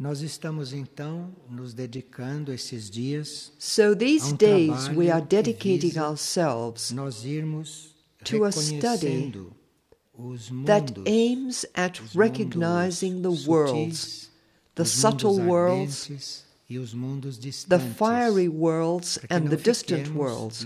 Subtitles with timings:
[0.00, 6.90] Nós estamos então nos dedicando esses dias So these um days we are dedicating ourselves
[6.90, 9.30] nós irmos to a study
[10.64, 14.30] that aims at recognizing the worlds,
[14.74, 17.36] the subtle worlds, e os mundos
[17.68, 20.64] the fiery worlds, and the distant worlds,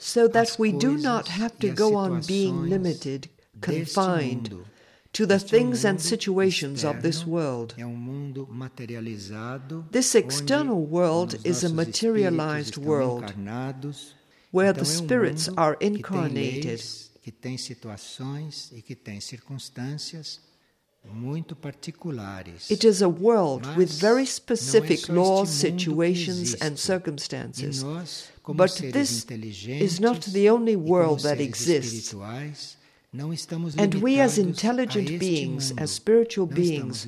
[0.00, 3.28] so that we do not have to go on being limited,
[3.60, 4.64] confined.
[5.12, 7.74] To the things and situations of this world.
[7.78, 8.32] Um.
[9.90, 13.34] This external world is a materialized world
[14.50, 16.82] where the um spirits are incarnated.
[17.22, 20.40] que tem situações e que tem circunstâncias
[21.04, 22.68] muito particulares.
[22.68, 26.76] It is a world with very não é specific laws, este mundo que situations, and
[26.76, 27.82] circumstances.
[27.82, 29.24] Nós, But this
[29.68, 32.12] is not the only world that exists.
[33.12, 37.06] Espirituais, não estamos And we, as intelligent beings, as spiritual beings,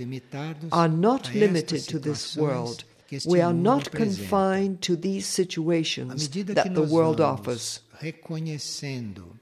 [0.70, 2.84] are not limited to this world.
[3.26, 7.80] We are not confined to these situations that the world offers.
[8.00, 9.38] reconhecendo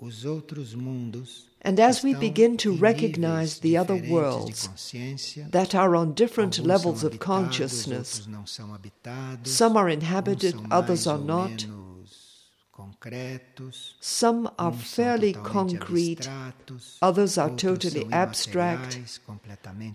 [0.00, 4.68] os outros mundos And as we begin to recognize the other worlds
[5.50, 11.06] that are on different levels of consciousness, outros não são habitados, some are inhabited, others
[11.06, 11.66] are not.
[14.00, 16.28] Some are fairly concrete,
[17.00, 18.98] others are totally abstract,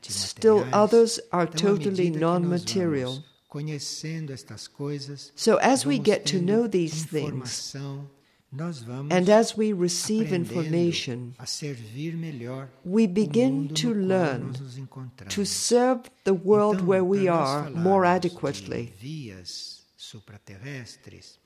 [0.07, 3.11] still others are totally medida que nós non-material.
[3.11, 8.07] vamos Conhecendo estas coisas, So as we get to know these things, informação,
[8.51, 14.59] nós vamos and as we receive information, a servir melhor we begin to learn nós
[14.61, 15.33] nos encontramos.
[15.33, 18.93] to serve the world where we are more adequately.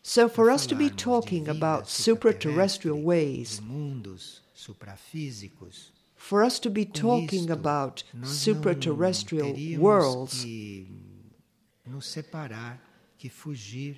[0.02, 6.86] So, for us to be talking about supraterrestrial ways, mundos suprafísicos, for us to be
[6.86, 10.88] talking about supraterrestrial worlds que
[11.86, 12.80] nos separar,
[13.18, 13.98] que fugir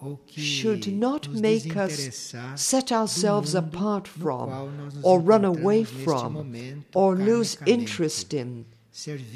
[0.00, 5.82] ou should not make us set ourselves apart from, qual nós nos or run away
[5.82, 8.66] from, or lose interest in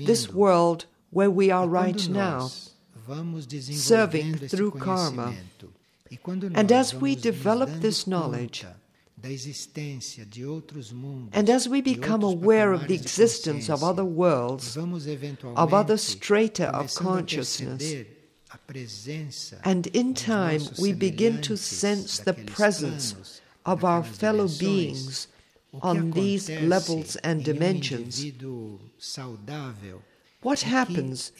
[0.06, 2.48] this world where we are right now.
[3.72, 5.34] Serving through karma.
[6.54, 8.80] And as we develop this knowledge, conta
[9.16, 14.04] da existência de outros mundos, And as we become aware of the existence of other
[14.04, 18.20] worlds, of other strata of consciousness, perceber
[18.52, 25.28] a presença and in time we begin to sense the presence of our fellow beings
[25.82, 28.24] on these levels and um dimensions.
[30.42, 31.32] What happens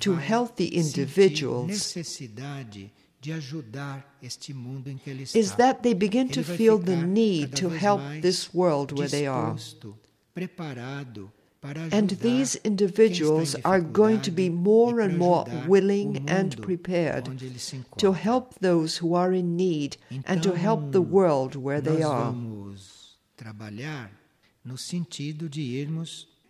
[0.00, 2.90] to healthy individuals necessidade
[3.22, 5.38] de ajudar este mundo em que ele está.
[5.38, 9.54] is that they begin to feel the need to help this world where they are.
[9.54, 9.96] disposto,
[10.34, 17.28] preparado para And these individuals are going to be more and more willing and prepared
[17.28, 21.56] onde ele se to help those who are in need and to help the world
[21.56, 22.34] where they are.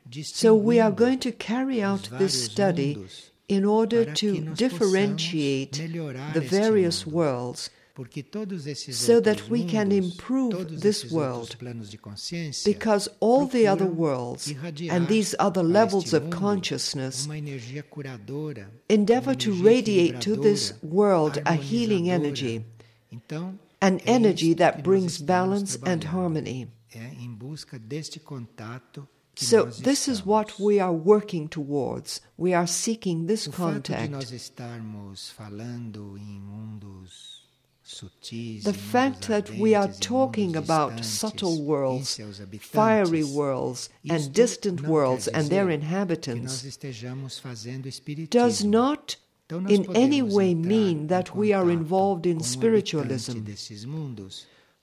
[0.07, 3.07] Vamos trabalhar no sentido de irmos So we are going to carry out this study
[3.49, 10.83] in order to differentiate the various worlds Porque todos esses so that we can improve
[10.83, 14.53] this world, outros planos de consciência because all the other worlds
[14.91, 21.41] and these other levels of consciousness uma energia curadora, endeavor to radiate to this world
[21.47, 22.67] a healing energy,
[23.81, 26.69] an energy that brings balance and harmony.
[29.37, 32.23] É em busca deste contato que So, this is what we are working towards.
[32.39, 34.11] We are seeking this O fato de contact.
[34.11, 37.45] nós estarmos falando em mundos
[37.83, 42.19] sutis, The fact that we are talking about subtle worlds,
[42.61, 45.79] fiery worlds, and distant worlds and their dizer
[46.21, 46.79] que nós inhabitants
[48.31, 49.19] does not
[49.69, 53.45] in any way mean that we are involved in spiritualism.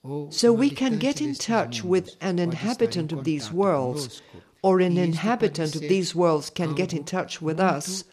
[0.04, 2.42] Habitante desses mundos, ou So we can get in touch with an pode estar em
[2.44, 4.22] inhabitant of these worlds,
[4.62, 8.04] or an inhabitant of these worlds can get in touch with us,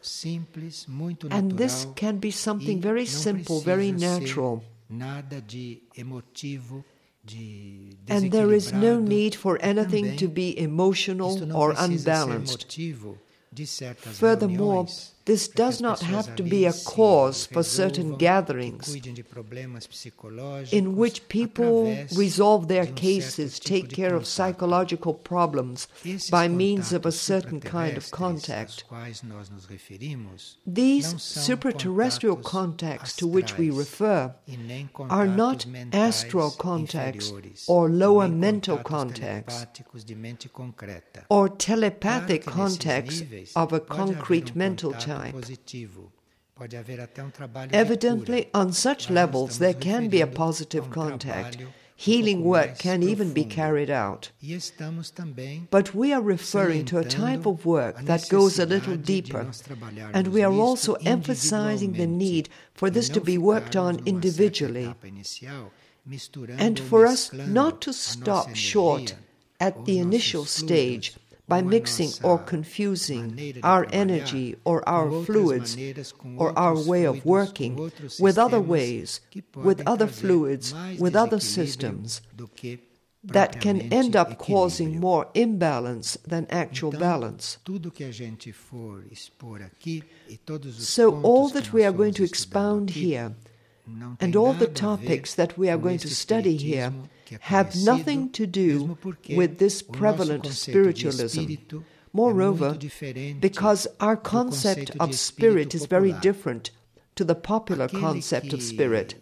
[1.30, 4.64] and this can be something very simple, very natural.
[4.90, 6.84] Nada de emotivo,
[7.26, 12.68] de And there is no need for anything to be emotional or unbalanced.
[12.68, 13.18] motivo
[13.54, 14.88] de certas Furthermore,
[15.26, 20.74] This does not have to be a cause for certain gatherings cuidem de problemas psicológicos
[20.74, 25.88] in which people resolve their um cases, take care of psychological problems
[26.32, 28.84] by means of a certain kind of contact.
[28.84, 34.34] aos quais nós nos referimos These supraterrestrial contacts to which we refer
[35.10, 37.32] are not astral contacts
[37.68, 41.26] or lower mental contacts telepáticos de mente concreta.
[41.30, 43.22] or telepathic contacts
[43.56, 45.32] of a concrete um mental type.
[45.34, 46.12] positivo,
[46.56, 47.32] pode haver até um
[47.72, 51.62] Evidently, on such levels, there can be a positive um contact.
[51.62, 51.68] um
[52.02, 54.32] Healing work can even be carried out.
[55.70, 59.52] But we are referring to a type of work that goes a little deeper,
[60.12, 64.96] and we are also emphasizing the need for this to be worked on individually,
[66.58, 69.14] and for us not to stop short
[69.60, 71.14] at the initial stage
[71.52, 73.26] by mixing or confusing
[73.62, 75.78] our energy or our fluids
[76.38, 77.92] or our way of working
[78.26, 79.20] with other ways,
[79.54, 82.22] with other fluids, with other systems
[83.24, 87.58] that can end up causing more imbalance than actual balance.
[90.98, 93.36] So, all that we are going to expound here
[94.20, 96.94] and all the topics that we are going to study here
[97.42, 98.98] have nothing to do
[99.30, 101.54] with this prevalent spiritualism.
[102.14, 102.78] Moreover,
[103.40, 106.72] because our concept of spirit is very different
[107.16, 109.16] to the popular concept of spirit.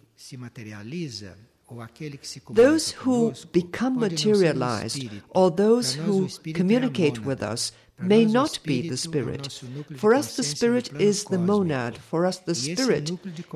[2.50, 9.62] Those who become materialized or those who communicate with us may not be the spirit.
[9.96, 11.98] For us, the spirit is the monad.
[11.98, 13.12] For us, the spirit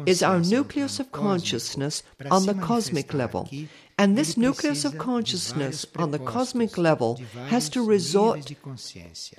[0.06, 3.50] is our nucleus of consciousness on the cosmic level.
[3.98, 8.52] And this nucleus of consciousness on the cosmic level has to resort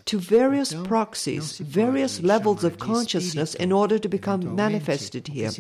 [0.04, 5.50] to various proxies, various levels of consciousness in order to become manifested here.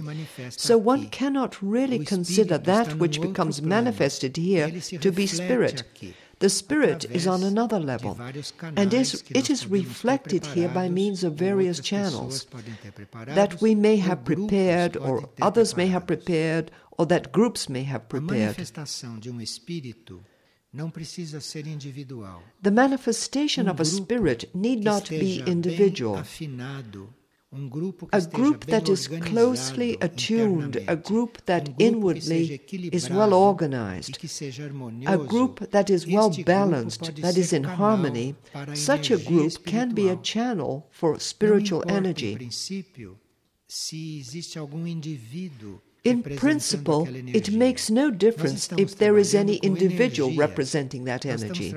[0.50, 4.70] So one cannot really consider that which becomes manifested here
[5.00, 5.82] to be spirit.
[6.44, 8.20] The spirit is on another level,
[8.76, 12.46] and is, it is reflected here by means of various channels
[13.28, 18.10] that we may have prepared, or others may have prepared, or that groups may have
[18.10, 18.56] prepared.
[22.62, 26.22] The manifestation of a spirit need not be individual.
[28.12, 32.60] A group that is closely attuned, a group that inwardly
[32.92, 34.18] is well organized,
[35.06, 38.34] a group that is well balanced, that is in harmony,
[38.74, 42.50] such a group can be a channel for spiritual energy.
[46.04, 51.74] In principle, it makes no difference if there is any individual representing that energy.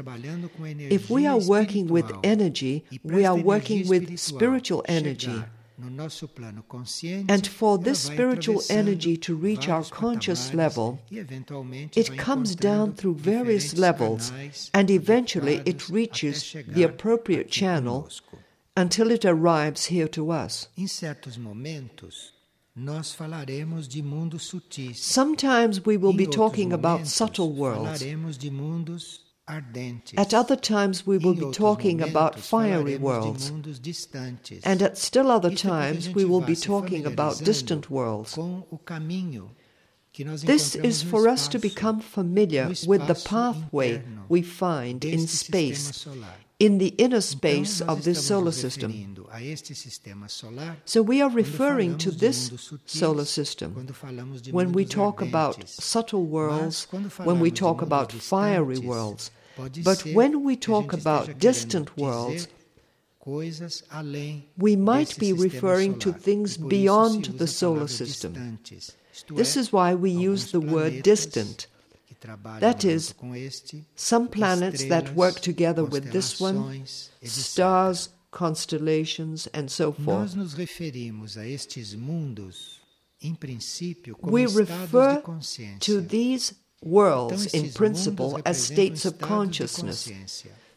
[0.90, 5.44] If we are working with energy, we are working with spiritual energy.
[5.80, 13.78] And for this spiritual energy to reach our conscious level, it comes down through various
[13.78, 14.32] levels
[14.74, 18.10] and eventually it reaches the appropriate channel
[18.76, 20.68] until it arrives here to us.
[24.94, 28.04] Sometimes we will be talking about subtle worlds.
[30.18, 33.50] At other times, we will be talking about fiery worlds.
[34.64, 38.38] And at still other times, we will be talking about distant worlds.
[40.44, 46.06] This is for us to become familiar with the pathway we find in space,
[46.60, 49.16] in the inner space of this solar system.
[50.86, 52.52] So we are referring to this
[52.86, 53.88] solar system
[54.52, 56.88] when we talk about subtle worlds,
[57.24, 59.32] when we talk about fiery worlds.
[59.84, 62.48] But when we talk about distant worlds,
[64.58, 68.60] we might be referring to things beyond the solar system.
[69.30, 71.68] This is why we use the word distant.
[72.60, 73.14] That is,
[73.96, 76.86] some planets that work together with this one,
[77.24, 80.36] stars, constellations, and so forth.
[84.22, 85.24] We refer
[85.80, 86.54] to these
[86.84, 90.12] worlds in principle as states of consciousness.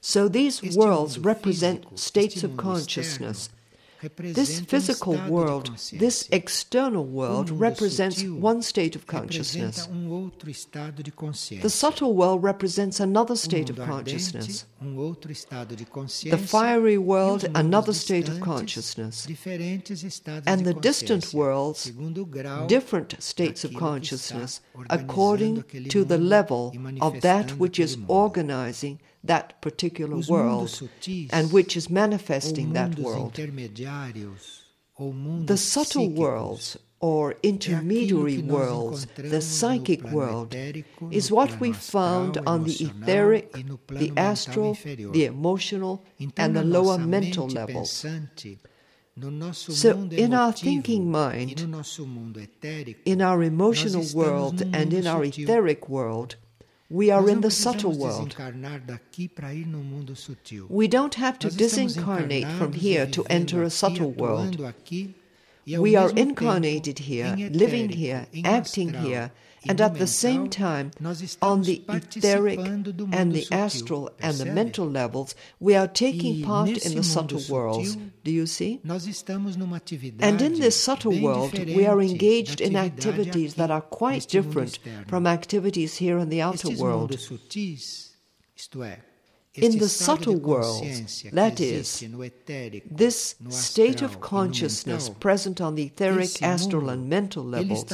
[0.01, 3.51] So these worlds represent states of consciousness.
[4.19, 9.87] This physical world, this external world, represents one state of consciousness.
[9.87, 14.65] The subtle world represents another state of consciousness.
[14.81, 19.27] The fiery world, another state of consciousness.
[20.47, 21.93] And the distant worlds,
[22.69, 30.17] different states of consciousness, according to the level of that which is organizing that particular
[30.29, 30.81] world
[31.31, 33.39] and which is manifesting that world.
[35.47, 40.55] the subtle worlds or intermediary worlds, the psychic world,
[41.11, 43.53] is what we found on the etheric,
[43.89, 44.77] the astral,
[45.13, 46.05] the emotional,
[46.37, 48.05] and the lower mental levels.
[49.51, 51.61] So, in our thinking mind,
[53.05, 56.37] in our emotional world, and in our etheric world,
[56.91, 58.37] we are in the subtle world.
[60.69, 64.61] We don't have to disincarnate from here to enter a subtle world.
[65.67, 69.31] We are incarnated here, living here, acting here,
[69.69, 70.91] and at the same time,
[71.43, 76.95] on the etheric and the astral and the mental levels, we are taking part in
[76.95, 77.97] the subtle worlds.
[78.25, 78.81] Do you see?
[78.85, 85.27] And in this subtle world, we are engaged in activities that are quite different from
[85.27, 87.19] activities here in the outer world
[89.55, 90.85] in the subtle world,
[91.33, 92.05] that is,
[92.91, 97.85] this state of consciousness present on the etheric, astral, and mental levels,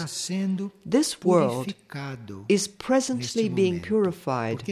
[0.85, 1.75] this world
[2.49, 4.63] is presently being purified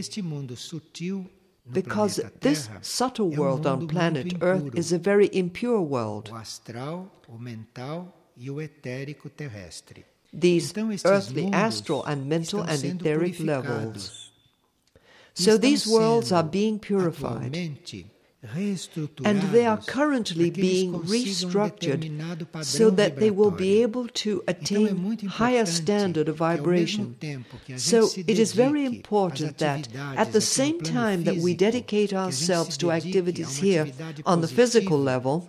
[1.72, 6.30] because this subtle world on planet Earth is a very impure world.
[10.36, 10.74] These
[11.04, 14.23] earthly, astral, and mental and etheric levels
[15.34, 17.56] so these worlds are being purified.
[19.24, 25.64] And they are currently being restructured so that they will be able to attain higher
[25.64, 27.16] standard of vibration.
[27.76, 32.92] So it is very important that at the same time that we dedicate ourselves to
[32.92, 33.90] activities here
[34.26, 35.48] on the physical level,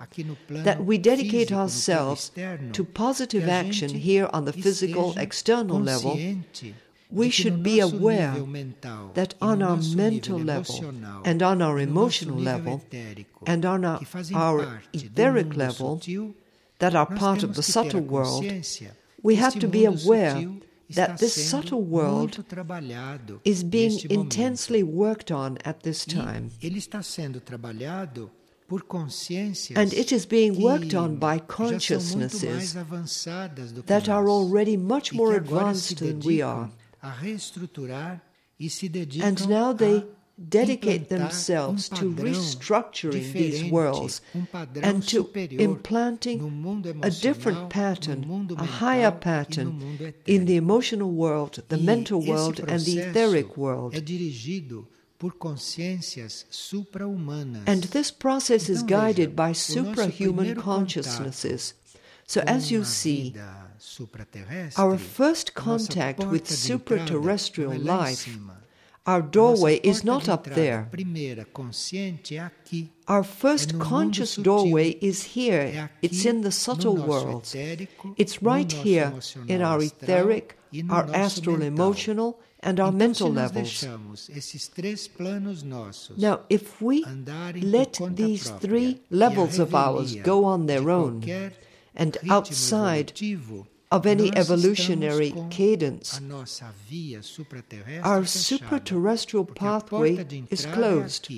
[0.50, 2.32] that we dedicate ourselves
[2.72, 6.18] to positive action here on the physical external level,
[7.12, 8.36] we should be aware
[9.14, 10.94] that on our mental level
[11.24, 12.84] and on our emotional level
[13.46, 14.00] and on our,
[14.34, 16.02] our etheric level
[16.80, 18.46] that are part of the subtle world,
[19.22, 20.48] we have to be aware
[20.90, 22.44] that this subtle world
[23.44, 26.52] is being intensely worked on at this time.
[29.76, 32.74] And it is being worked on by consciousnesses
[33.86, 36.72] that are already much more advanced than we are.
[39.22, 40.06] And now they
[40.38, 44.22] dedicate themselves to restructuring these worlds
[44.82, 52.22] and to implanting a different pattern, a higher pattern in the emotional world, the mental
[52.22, 53.96] world, and the etheric world.
[57.66, 61.74] And this process is guided by suprahuman consciousnesses.
[62.28, 63.36] So, as you see,
[64.78, 68.28] our first contact with supraterrestrial life,
[69.06, 70.90] our doorway is not up there.
[73.08, 75.90] Our first conscious doorway is here.
[76.02, 77.46] It's in the subtle world.
[78.18, 79.14] It's right here
[79.48, 80.58] in our etheric,
[80.90, 83.86] our astral emotional, and our mental levels.
[86.18, 87.06] Now, if we
[87.62, 91.22] let these three levels of ours go on their own,
[91.96, 93.14] and outside
[93.92, 96.20] of any evolutionary cadence.
[98.04, 101.32] Our supraterrestrial pathway is closed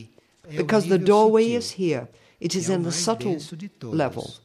[0.50, 2.08] because the doorway is here.
[2.40, 3.40] It is in the subtle
[3.82, 4.36] level,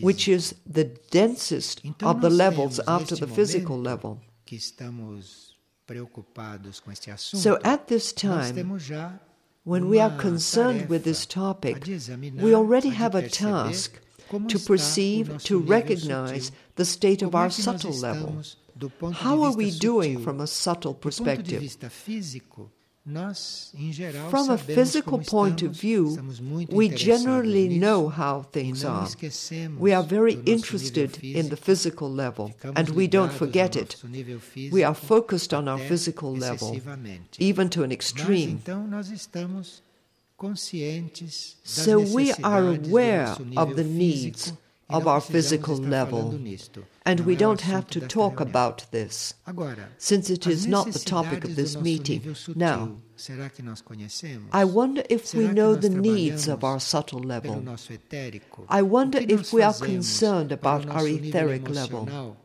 [0.00, 4.20] which is the densest of the levels after the physical level.
[7.16, 8.80] So at this time,
[9.64, 11.86] when we are concerned with this topic,
[12.36, 14.00] we already have a task
[14.48, 18.42] to perceive, to recognize the state of our subtle level.
[19.12, 21.76] How are we doing from a subtle perspective?
[24.30, 26.18] From a physical point of view,
[26.70, 29.06] we generally know how things are.
[29.78, 34.02] We are very interested in the physical level, and we don't forget it.
[34.72, 36.80] We are focused on our physical level,
[37.38, 38.62] even to an extreme.
[41.64, 44.52] So we are aware of the needs
[44.90, 46.38] of our physical level,
[47.06, 49.34] and we don't have to talk about this,
[49.98, 52.36] since it is not the topic of this meeting.
[52.54, 52.96] Now,
[54.52, 57.64] I wonder if we know the needs of our subtle level.
[58.68, 62.36] I wonder if we are concerned about our etheric level.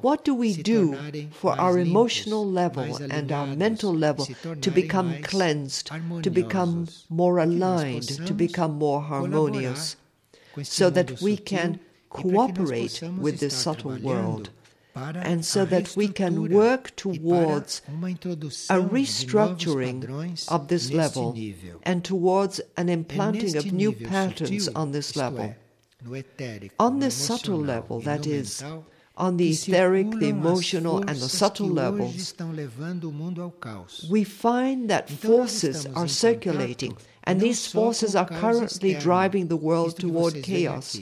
[0.00, 0.96] What do we do
[1.30, 4.26] for our emotional level and our mental level
[4.62, 5.90] to become cleansed,
[6.22, 9.96] to become more aligned, to become more harmonious,
[10.62, 14.50] so that we can cooperate with this subtle world?
[14.96, 17.82] and so that we can work towards
[18.70, 21.36] a restructuring of this level
[21.82, 25.54] and towards an implanting of new patterns on this level.
[26.78, 28.62] On this subtle level, that is,
[29.16, 32.34] on the etheric, the emotional, and the subtle levels,
[34.10, 40.42] we find that forces are circulating, and these forces are currently driving the world toward
[40.42, 40.98] chaos.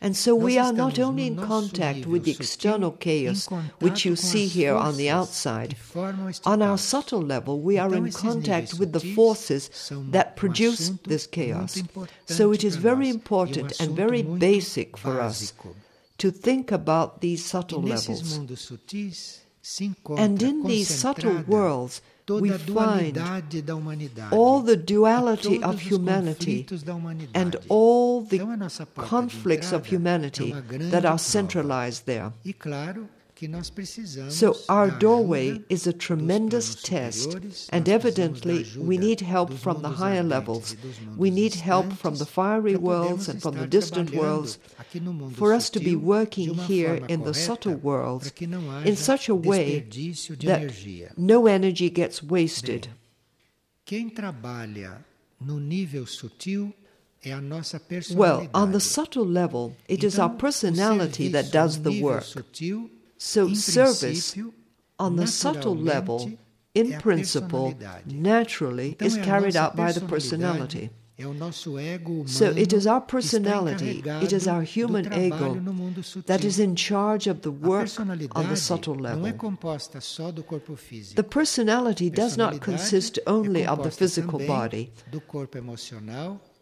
[0.00, 3.48] And so we are not only in contact with the external chaos,
[3.80, 5.76] which you see here on the outside,
[6.44, 11.82] on our subtle level, we are in contact with the forces that produce this chaos.
[12.26, 15.52] So it is very important and very basic for us
[16.18, 18.38] to think about these subtle levels.
[20.16, 23.18] And in these subtle worlds, we find
[24.32, 26.66] all the duality of humanity
[27.34, 28.38] and all the
[28.96, 30.52] conflicts of humanity
[30.92, 32.32] that are centralized there.
[34.30, 37.36] So, our doorway is a tremendous test,
[37.70, 40.76] and evidently, we need help from the higher levels.
[41.16, 44.58] We need help from the fiery worlds and from the distant worlds
[45.34, 48.32] for us to be working here in the subtle worlds
[48.84, 49.86] in such a way
[50.40, 50.72] that
[51.16, 52.88] no energy gets wasted.
[58.14, 62.24] Well, on the subtle level, it is our personality that does the work.
[63.18, 64.36] So, service
[64.98, 66.32] on the subtle level,
[66.74, 67.74] in principle,
[68.06, 70.90] naturally, is carried out by the personality.
[72.26, 75.60] So it is our personality, it is our human ego
[76.26, 79.24] that is in charge of the work on the subtle level.
[81.16, 84.92] The personality does not consist only of the physical body.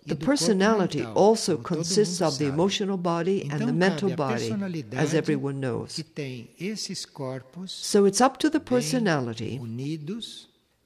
[0.06, 4.54] The personality also consists of the emotional body and the mental body,
[4.92, 6.00] as everyone knows.
[7.66, 9.60] So it's up to the personality,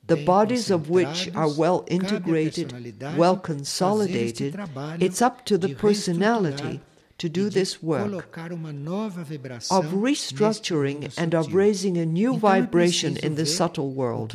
[0.06, 2.68] the bodies of which are well integrated,
[3.16, 4.58] well consolidated,
[4.98, 6.80] it's up to the personality
[7.18, 8.38] to do this work
[9.70, 14.32] of restructuring and of raising a new vibration in the subtle world.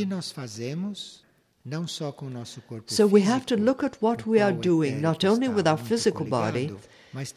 [2.87, 6.25] So we have to look at what we are doing, not only with our physical
[6.25, 6.71] body,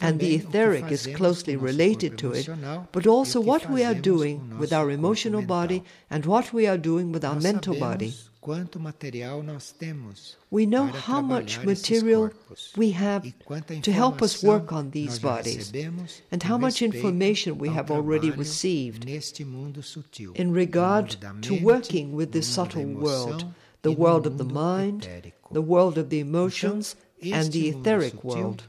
[0.00, 2.48] and the etheric is closely related to it,
[2.92, 7.12] but also what we are doing with our emotional body and what we are doing
[7.12, 8.12] with our mental body.
[10.50, 12.30] We know how much material
[12.76, 13.22] we have
[13.82, 15.72] to help us work on these bodies
[16.30, 19.06] and how much information we have already received
[20.34, 23.44] in regard to working with this subtle world
[23.82, 25.08] the world of the mind,
[25.50, 28.64] the world of the emotions, and the etheric world.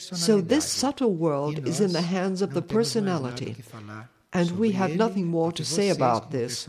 [0.00, 3.56] So, this subtle world is in the hands of the personality.
[4.34, 6.66] And we have nothing more to say about this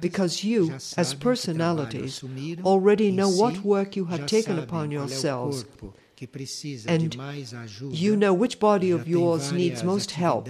[0.00, 2.22] because you, as personalities,
[2.64, 5.64] already know what work you have taken upon yourselves.
[6.86, 7.16] And
[7.80, 10.48] you know which body of yours needs most help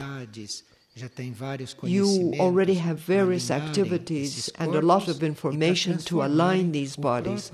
[1.82, 7.50] you already have various activities and a lot of information to align these bodies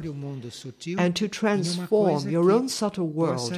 [0.98, 3.53] and to transform your own subtle world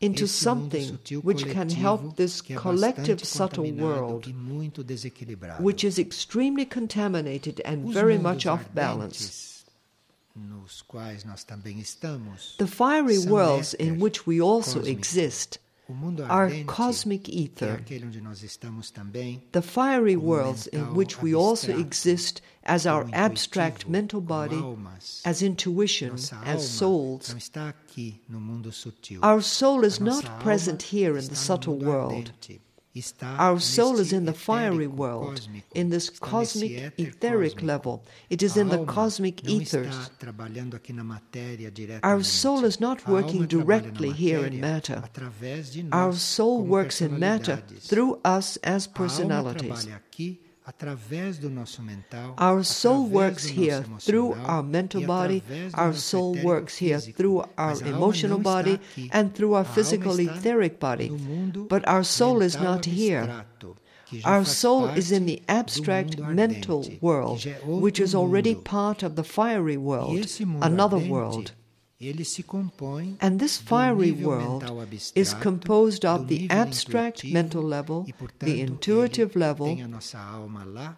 [0.00, 4.32] into something which can help this collective subtle world,
[5.58, 9.64] which is extremely contaminated and very much off balance.
[12.58, 15.58] The fiery worlds in which we also exist
[16.28, 17.80] our cosmic ether,
[19.52, 24.62] the fiery worlds in which we also exist as our abstract mental body,
[25.24, 27.34] as intuition, as souls.
[29.22, 32.32] Our soul is not present here in the subtle world.
[33.22, 38.04] Our soul is in the fiery world, in this cosmic etheric level.
[38.30, 40.10] It is in the cosmic ethers.
[42.02, 45.02] Our soul is not working directly here in matter.
[45.92, 49.88] Our soul works in matter through us as personalities.
[52.38, 55.42] Our soul works here through our mental body,
[55.74, 58.80] our soul works here through our emotional body,
[59.12, 61.08] and through our physical etheric body.
[61.68, 63.44] But our soul is not here.
[64.24, 69.76] Our soul is in the abstract mental world, which is already part of the fiery
[69.76, 70.26] world,
[70.62, 71.52] another world.
[71.98, 74.64] And this fiery world
[75.14, 78.06] is composed of the abstract mental level,
[78.38, 79.78] the intuitive level,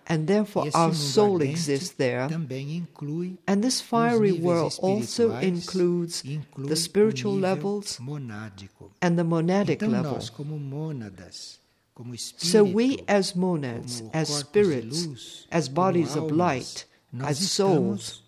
[0.08, 2.28] and therefore our soul exists there.
[3.46, 6.24] And this fiery world also includes
[6.56, 8.00] the spiritual levels
[9.00, 10.20] and the monadic level.
[12.16, 16.86] So we, as monads, as spirits, as bodies of light,
[17.20, 18.27] as souls, no mundo ardente.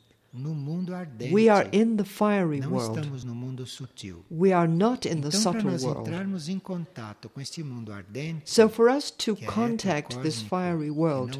[1.32, 2.98] We are in the fiery não world.
[3.00, 4.24] estamos no mundo sutil.
[4.30, 6.08] We are not in the Então, para subtle nós world.
[6.08, 11.36] entrarmos em contato com este mundo ardente, So, for us to contact this fiery world,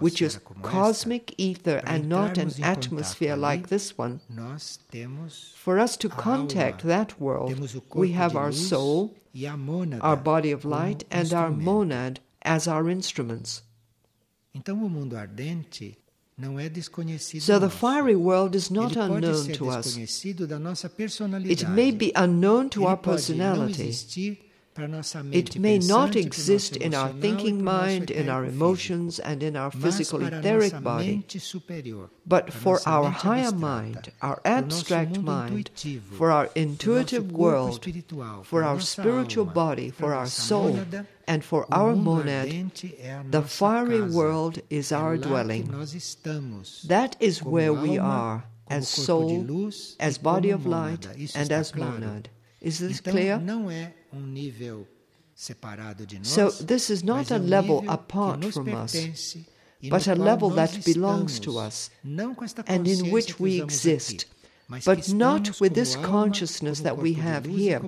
[0.00, 5.96] which is cosmic ether and not an atmosphere like this one, nós temos, for us
[5.96, 10.16] to contact alma, that world, temos o corpo we have our soul, a mônada our
[10.16, 13.62] body of light, and our monad as our instruments.
[14.54, 16.05] Então o mundo ardente não é desconhecido
[16.38, 19.86] So, the fiery world is not unknown to us.
[19.86, 21.50] desconhecido da nossa personalidade.
[21.50, 24.45] It may be unknown to our personality.
[24.76, 27.72] Existir para nossa mente It may not pensante, para o exist in our thinking para
[27.72, 31.24] o nosso mind, in our emotions, and in our physical etheric body.
[32.26, 35.70] But for our higher mind, our para o nosso abstract mind,
[36.16, 37.84] for our intuitive world,
[38.44, 40.78] for our spiritual body, for our soul,
[41.26, 45.68] and for our monad, ardente é a the fiery world is our dwelling.
[46.86, 49.46] That is where we are, as soul,
[49.98, 52.28] as body of light, and as monad.
[52.60, 53.40] Is this clear?
[54.16, 54.86] Um nível
[55.34, 59.36] separado de nós, So, this is not a um level apart from us,
[59.90, 64.26] but a level that belongs to us, não com esta and in which we exist,
[64.84, 67.80] but not with this consciousness that we have here.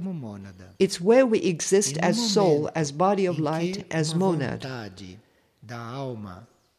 [0.78, 4.64] It's where we exist as soul, as body of light, as monad.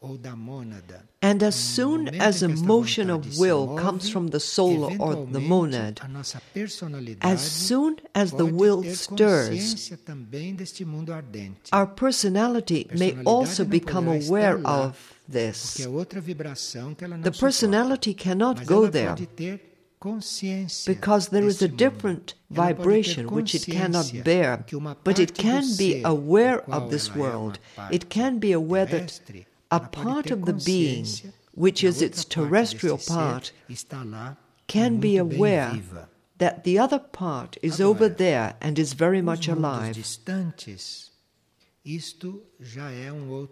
[0.00, 4.40] alma ou da mônada And as soon as a motion of will comes from the
[4.40, 10.54] soul or the monad, a nossa personalidade as soon as the will stirs, consciência também
[10.54, 11.70] deste mundo ardente.
[11.72, 14.96] our personality may also become aware of
[15.30, 15.72] this.
[15.72, 19.60] Porque é outra vibração que ela não The personality cannot go there pode ter
[20.00, 24.64] consciência because there is a different Ela pode ter vibration which it cannot bear,
[25.04, 27.60] but it can be aware of this ela é uma world.
[27.92, 29.20] It can be aware that
[29.70, 31.06] a part of the being,
[31.52, 33.52] which is its terrestrial part,
[34.66, 35.78] can be aware
[36.38, 39.94] that the other part is over there and is very much alive.
[39.94, 41.10] distantes,
[41.84, 43.48] isto já é um.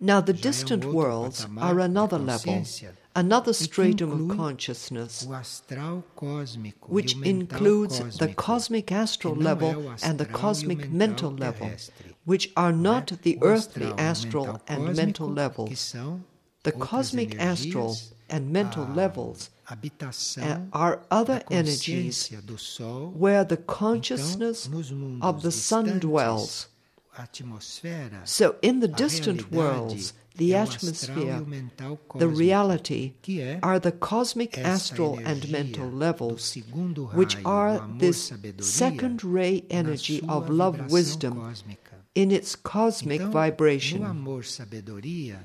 [0.00, 2.64] Now, the um distant worlds are another level,
[3.14, 9.54] another stratum of consciousness, o astral cósmico which includes the cosmic astral que não é
[9.54, 11.70] level and the cosmic mental level,
[12.24, 15.94] which are not the earthly astral o astral mental and mental levels.
[16.62, 17.96] The cosmic astral
[18.28, 19.50] and mental levels
[20.72, 24.68] are other energies consciência do sol where the consciousness
[25.20, 26.68] of the sun dwells.
[28.24, 31.44] So, in the distant worlds, the é o astral atmosphere,
[32.18, 33.12] the reality,
[33.62, 36.56] are the cosmic astral and mental levels,
[37.14, 41.54] which are this second ray energy of love wisdom
[42.14, 44.04] in its cosmic vibration.
[44.04, 45.40] amor sabedoria,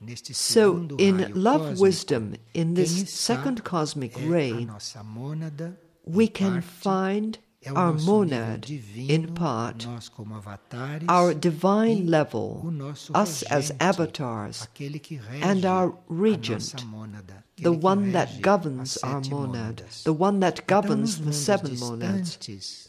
[0.00, 4.68] neste So, in love wisdom, in this second cosmic ray,
[6.04, 7.38] we can find
[7.76, 12.62] our monad in part, nós como avatares, our divine level,
[13.14, 16.74] us as avatars, aquele que rege and our regent,
[17.56, 22.36] the one that governs our monad, the one that governs the seven monads.
[22.36, 22.88] distantes,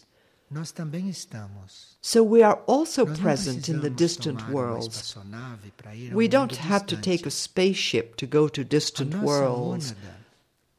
[0.51, 1.97] nós também estamos.
[2.01, 4.87] So we are also present in the distant worlds.
[4.95, 9.15] espaçonave para ir a We don't have to take a spaceship to go to distant
[9.15, 9.91] worlds.
[9.91, 10.19] mônada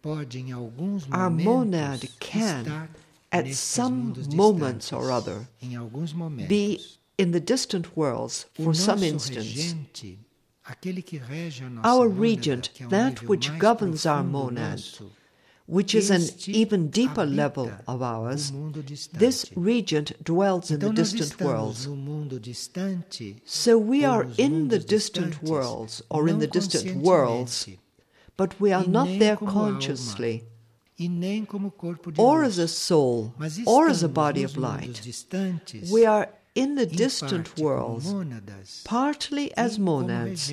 [0.03, 2.89] pode, em alguns Our monad can,
[3.33, 6.49] at some moments or other, em alguns momentos.
[6.49, 6.81] Be
[7.19, 9.47] in the distant worlds for some instance.
[9.47, 10.19] regente,
[10.65, 14.83] aquele que rege a nossa Our regent, um that which governs our monad,
[15.67, 19.19] which is an even deeper level of ours, o mundo distante.
[19.21, 21.87] this regent dwells in the distant worlds.
[21.87, 27.69] no mundo distante, So we are in the distant worlds or in the distant worlds,
[28.37, 30.43] but we are not there consciously,
[31.09, 33.35] nem como corpo de or as a soul,
[33.67, 35.01] or as a body of light.
[35.91, 38.13] We are in the distant worlds,
[38.85, 40.53] partly as monads,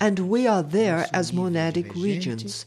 [0.00, 2.66] and we are there as monadic regions.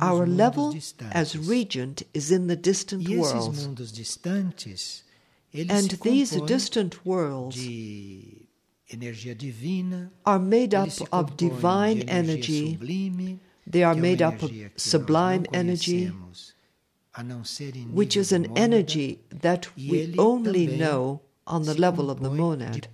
[0.00, 0.76] Our level
[1.12, 3.66] as regent is in the distant worlds.
[3.66, 5.02] mundos distantes,
[5.52, 8.48] eles And these distant worlds de
[8.90, 12.78] energia divina, are made up of divine energy.
[13.70, 16.54] They are que é uma made up of energia que nós sublime energy, conhecemos,
[17.12, 22.10] a não ser em which is an energy that we only know on the level
[22.10, 22.88] of the monad.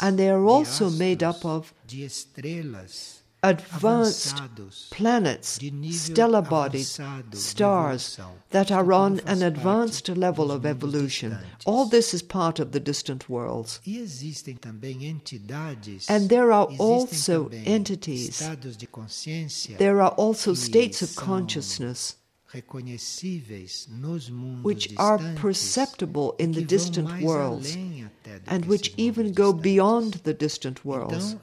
[0.00, 1.72] And they are also made up of
[3.42, 4.42] advanced
[4.90, 7.00] planets, stellar bodies,
[7.32, 8.18] stars
[8.50, 11.38] that are on an advanced level of evolution.
[11.64, 13.80] All this is part of the distant worlds.
[16.08, 18.42] And there are also entities,
[19.78, 22.16] there are also states of consciousness
[24.62, 27.76] which are perceptible in the distant worlds
[28.46, 31.36] and which even go beyond the distant worlds.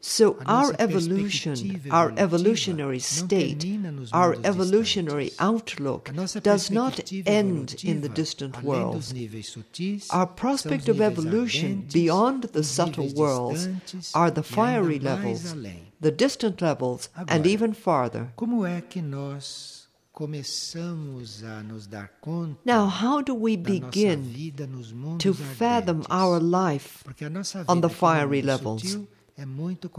[0.00, 3.66] So, our evolution, our evolutionary state,
[4.12, 9.12] our evolutionary outlook does not end in the distant worlds.
[10.10, 13.68] Our prospect of evolution beyond the subtle worlds
[14.14, 15.54] are the fiery levels,
[16.00, 18.32] the distant levels, and even farther.
[22.64, 24.52] Now, how do we begin
[25.18, 27.04] to fathom our life
[27.68, 28.98] on the fiery levels?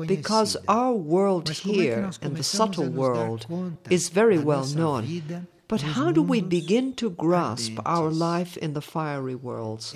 [0.07, 3.47] Because our world here and the subtle world
[3.89, 5.23] is very well known.
[5.69, 9.93] But how do we begin to grasp our life in the fiery worlds?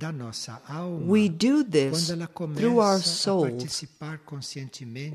[0.00, 2.10] We do this
[2.56, 3.84] through our souls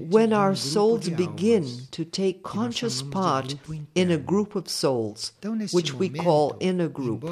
[0.09, 3.55] when our souls begin to take conscious part
[3.95, 5.31] in a group of souls,
[5.71, 7.23] which we call inner group.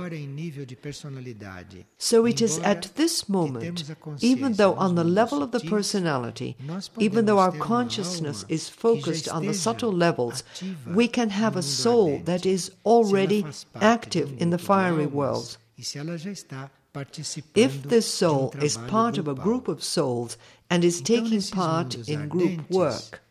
[1.98, 3.84] So it is at this moment,
[4.22, 6.56] even though on the level of the personality,
[7.00, 10.44] even though our consciousness is focused on the subtle levels,
[10.88, 15.58] we can have a soul that is already active in the fiery world.
[17.56, 20.38] If this soul is part of a group of souls
[20.70, 23.22] and is taking part in group work,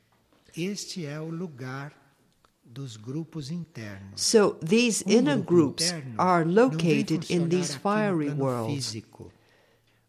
[4.15, 8.97] so these inner groups are located in these fiery worlds.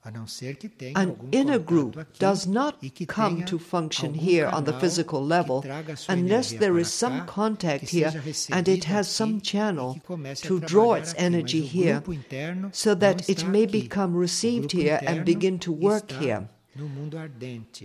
[0.03, 5.63] An inner group does not come to function here on the physical level
[6.09, 8.11] unless there is some contact here
[8.49, 10.01] and it has some channel
[10.37, 12.01] to draw its energy here
[12.71, 16.49] so that it may become received here and begin to work here.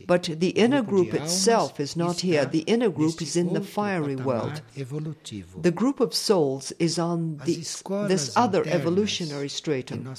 [0.07, 2.47] But the inner group itself is not here.
[2.47, 4.63] The inner group is in the fiery world.
[4.75, 10.15] The group of souls is on this, this other evolutionary stratum.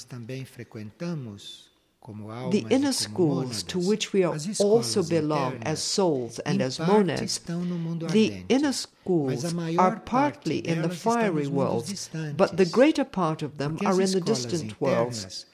[2.50, 8.72] The inner schools to which we also belong as souls and as monads, the inner
[8.72, 14.12] schools are partly in the fiery worlds, but the greater part of them are in
[14.12, 15.44] the distant worlds.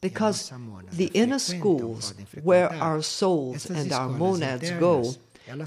[0.00, 0.52] Because
[0.92, 5.14] the inner schools, where our souls and our monads go,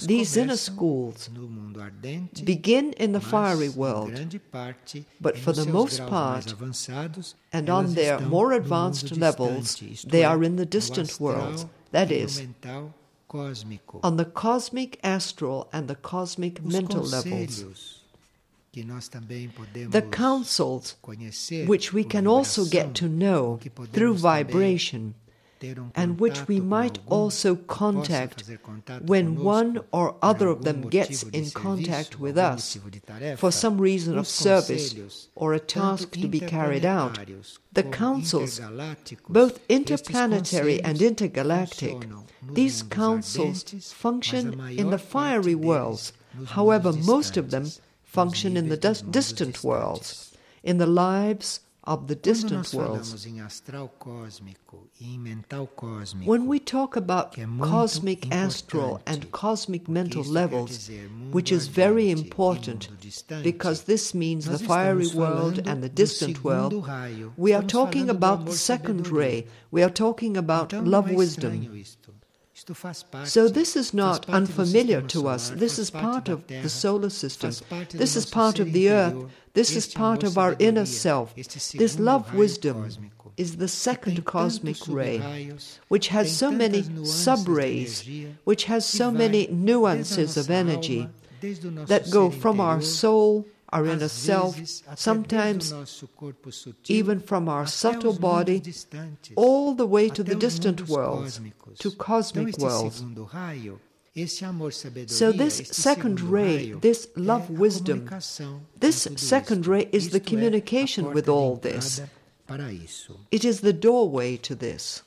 [0.01, 1.29] these inner schools
[2.43, 4.11] begin in the fiery world,
[5.21, 6.53] but for the most part,
[7.53, 12.41] and on their more advanced levels, they are in the distant world, that is,
[14.03, 18.01] on the cosmic, astral, and the cosmic mental levels.
[18.73, 20.95] The councils,
[21.65, 23.59] which we can also get to know
[23.91, 25.15] through vibration,
[25.95, 28.43] and which we might also contact
[29.01, 32.77] when one or other of them gets in contact with us
[33.37, 34.95] for some reason of service
[35.35, 37.19] or a task to be carried out.
[37.73, 38.59] The councils,
[39.29, 42.07] both interplanetary and intergalactic,
[42.51, 46.13] these councils function in the fiery worlds.
[46.45, 47.71] However, most of them
[48.03, 53.25] function in the distant worlds, in the lives of the distant worlds.
[56.25, 60.91] When we talk about cosmic astral and cosmic mental levels,
[61.31, 62.89] which is very important
[63.41, 66.87] because this means the fiery world and the distant world,
[67.37, 71.83] we are talking about the second ray, we are talking about love wisdom.
[73.23, 75.51] So, this is not unfamiliar to us.
[75.51, 77.51] This is part of the solar system.
[77.89, 79.25] This is part of the earth.
[79.53, 81.33] This is part of our inner self.
[81.35, 82.89] This love wisdom
[83.37, 85.51] is the second cosmic ray,
[85.87, 88.07] which has so many sub rays,
[88.43, 91.07] which has so many nuances of energy
[91.41, 94.57] that go from our soul, our inner self,
[94.95, 95.73] sometimes
[96.87, 98.63] even from our subtle body,
[99.35, 101.41] all the way to the distant worlds,
[101.79, 103.03] to cosmic worlds.
[105.07, 108.09] So, this second ray, this love wisdom,
[108.79, 112.01] this second ray is the communication with all this.
[113.29, 115.03] It is the doorway to this.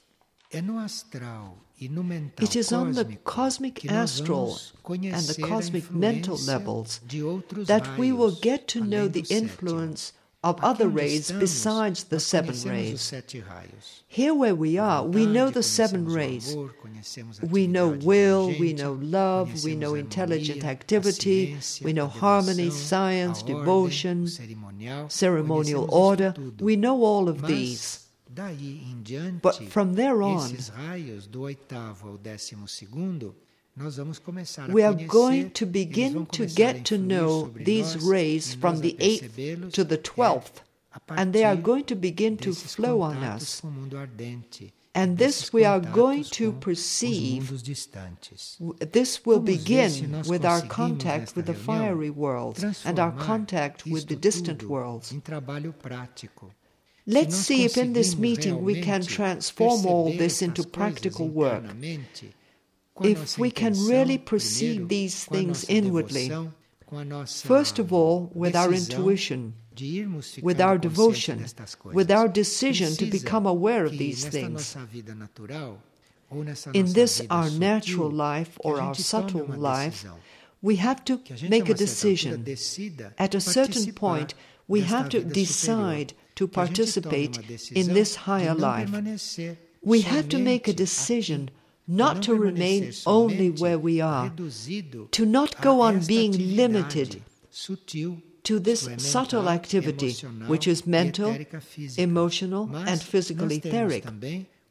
[1.81, 7.01] It is on the cosmic astral and the cosmic mental levels
[7.65, 10.13] that we will get to know the influence
[10.43, 13.13] of other rays besides the seven rays.
[14.09, 16.57] Here where we are, we know the seven rays.
[17.43, 24.29] We know will, we know love, we know intelligent activity, we know harmony, science, devotion,
[25.09, 26.35] ceremonial order.
[26.59, 28.07] We know all of these.
[29.43, 30.57] But from there on,
[34.69, 39.85] we are going to begin to get to know these rays from the 8th to
[39.85, 40.63] the 12th,
[41.09, 43.63] and they are going to begin to flow on us.
[44.93, 47.49] And this we are going to perceive.
[48.93, 54.17] This will begin with our contact with the fiery world and our contact with the
[54.17, 55.15] distant worlds.
[57.11, 61.65] Let's see if in this meeting we can transform all this into practical work
[63.03, 66.31] if we can really perceive these things inwardly,
[67.27, 69.55] first of all, with our intuition,
[70.43, 71.47] with our devotion,
[71.85, 74.77] with our decision to become aware of these things.
[76.73, 80.07] In this, our natural life or our subtle life,
[80.63, 82.47] we have to make a decision.
[83.19, 84.35] At a certain point,
[84.69, 87.35] we have to decide to participate
[87.81, 88.91] in this higher life.
[89.83, 91.51] We have to make a decision
[91.87, 94.33] not to remain only where we are,
[95.19, 97.23] to not go on being limited
[98.49, 100.13] to this subtle activity,
[100.53, 101.37] which is mental,
[101.99, 104.05] emotional, and physical etheric.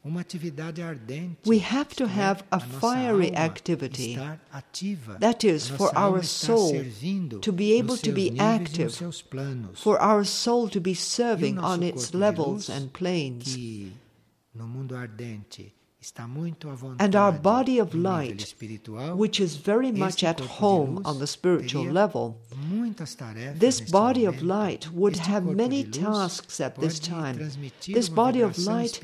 [0.02, 4.18] We have to have a fiery activity,
[5.18, 6.84] that is, for our soul
[7.42, 8.94] to be able to be active,
[9.74, 13.58] for our soul to be serving on its levels and planes.
[16.98, 18.54] And our body of light,
[19.14, 22.40] which is very much at home on the spiritual level,
[23.54, 27.50] this body of light would have many tasks at this time.
[27.86, 28.98] This body of light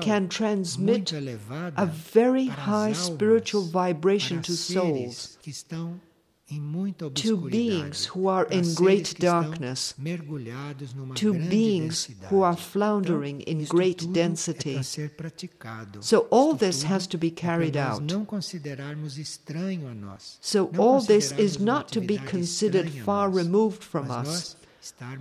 [0.00, 5.38] can transmit a very high spiritual vibration to souls
[7.14, 9.94] to beings who are in great darkness,
[11.14, 14.82] to beings who are floundering in great density.
[16.00, 18.02] So all this has to be carried out.
[20.40, 24.56] So all this is not to be considered far removed from us.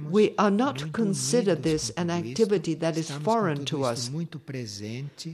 [0.09, 4.09] We are not to consider this an activity that is foreign to us,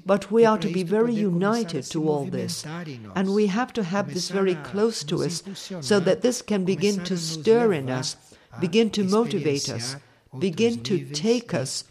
[0.05, 4.13] but we are to be very united to all this, and we have to have
[4.13, 5.43] this very close to us
[5.81, 8.17] so that this can begin to stir in us,
[8.59, 9.95] begin to motivate us,
[10.39, 11.83] begin to take us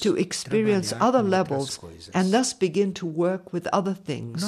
[0.00, 1.78] to experience other levels
[2.14, 4.42] and thus begin to work with other things.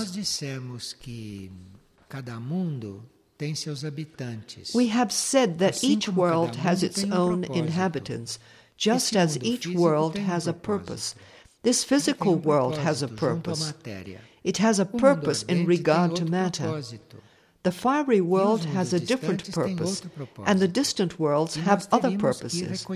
[4.74, 8.38] We have said that each world has its own inhabitants,
[8.76, 11.14] just as each world has a purpose.
[11.62, 13.72] This physical world has a purpose.
[14.42, 16.82] It has a purpose in regard to matter.
[17.62, 20.02] The fiery world has a different purpose,
[20.46, 22.86] and the distant worlds have other purposes.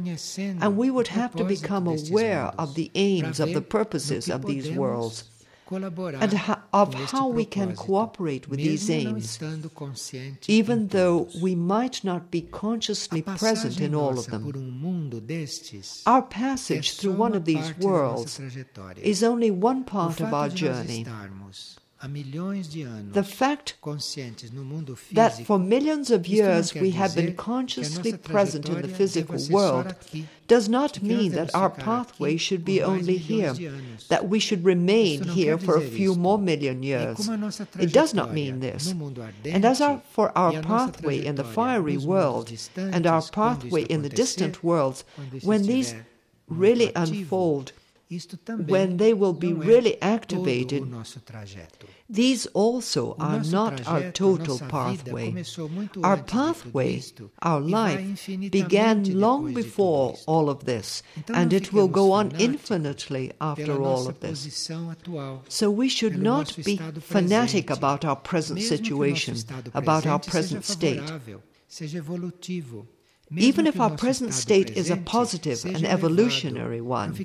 [0.60, 4.70] And we would have to become aware of the aims of the purposes of these
[4.70, 5.24] worlds
[5.72, 6.40] and
[6.72, 9.38] of how we can cooperate with these aims,
[10.48, 14.42] even though we might not be consciously present in all of them.
[16.06, 18.40] Our passage through one of these worlds
[18.96, 21.06] is only one part of our journey.
[22.02, 23.76] The fact
[25.12, 29.94] that for millions of years we have been consciously present in the physical world
[30.48, 33.54] does not mean that our pathway should be only here,
[34.08, 37.28] that we should remain here for a few more million years.
[37.78, 38.92] It does not mean this.
[39.44, 44.08] And as our, for our pathway in the fiery world and our pathway in the
[44.08, 45.04] distant worlds,
[45.42, 45.94] when these
[46.48, 47.72] really unfold,
[48.66, 50.82] when they will be really activated,
[52.08, 55.44] these also are not our total pathway.
[56.02, 57.02] Our pathway,
[57.40, 63.82] our life, began long before all of this, and it will go on infinitely after
[63.82, 64.70] all of this.
[65.48, 69.36] So we should not be fanatic about our present situation,
[69.74, 71.02] about our present state.
[73.36, 77.16] Even if our present state is a positive and evolutionary one,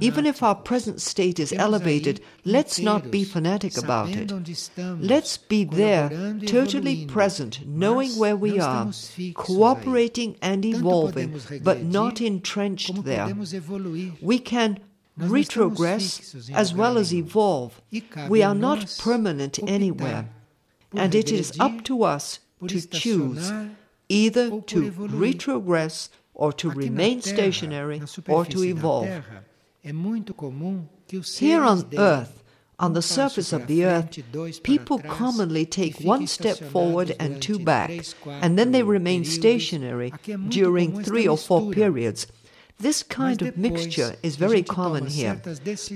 [0.00, 4.32] even if our present state is elevated, let's not be fanatic about it.
[4.78, 8.90] Let's be there, totally present, knowing where we are,
[9.34, 13.34] cooperating and evolving, but not entrenched there.
[14.20, 14.80] We can
[15.18, 17.80] retrogress as well as evolve.
[18.28, 20.28] We are not permanent anywhere.
[20.92, 23.52] And it is up to us to choose
[24.08, 29.08] either to retrogress or to remain stationary, or to evolve.
[31.34, 32.42] Here on earth,
[32.78, 34.18] on the surface of the earth,
[34.62, 37.90] people commonly take one step forward and two back,
[38.26, 40.12] and then they remain stationary
[40.48, 42.26] during three or four periods.
[42.78, 45.40] This kind of mixture is very common here.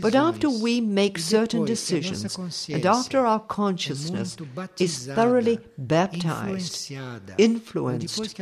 [0.01, 4.37] But after we make certain decisions, and after our consciousness
[4.79, 6.91] is thoroughly baptized,
[7.37, 8.41] influenced,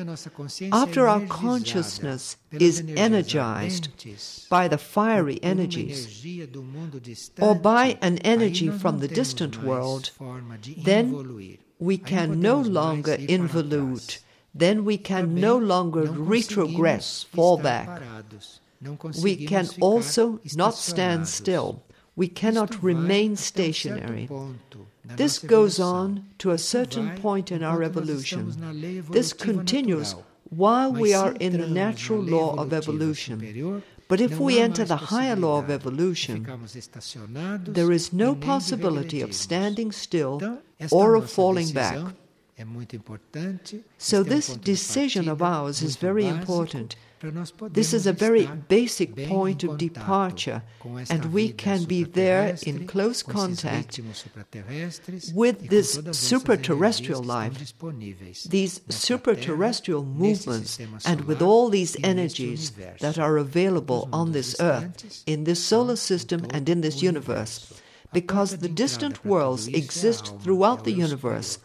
[0.72, 3.88] after our consciousness is energized
[4.48, 6.24] by the fiery energies,
[7.40, 10.12] or by an energy from the distant world,
[10.76, 14.20] then we can no longer involute
[14.54, 18.02] then we can no longer retrogress, fall back.
[19.22, 21.82] We can also not stand still.
[22.16, 24.28] We cannot remain stationary.
[25.04, 28.52] This goes on to a certain point in our evolution.
[29.10, 30.14] This continues
[30.50, 33.82] while we are in the natural law of evolution.
[34.08, 36.46] But if we enter the higher law of evolution,
[37.64, 40.58] there is no possibility of standing still
[40.90, 41.98] or of falling back.
[43.98, 46.96] So, this decision of ours is very important.
[47.70, 50.62] This is a very basic point of departure,
[51.10, 53.98] and we can be there in close contact
[55.34, 57.74] with this superterrestrial life,
[58.48, 65.44] these superterrestrial movements, and with all these energies that are available on this earth, in
[65.44, 67.80] this solar system, and in this universe.
[68.12, 71.58] Because the distant worlds exist throughout the universe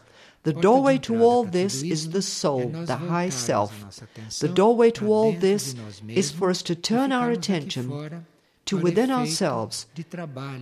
[0.44, 3.72] the doorway to all this is the soul, the high self.
[4.40, 5.74] The doorway to all this
[6.08, 8.24] is for us to turn our attention
[8.66, 9.86] to within ourselves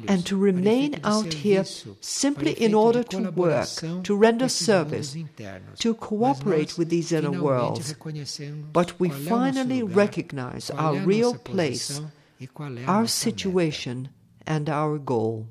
[0.08, 1.64] and to remain out here
[2.00, 3.68] simply in order to work,
[4.02, 5.16] to render service,
[5.78, 7.94] to cooperate with these inner worlds.
[8.72, 12.00] But we finally recognize our real place,
[12.86, 14.08] our situation,
[14.46, 15.46] and our goal.